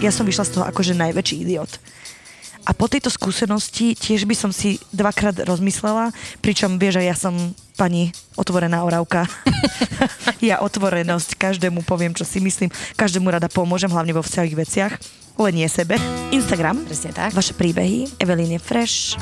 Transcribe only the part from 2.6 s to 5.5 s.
A po tejto skúsenosti tiež by som si dvakrát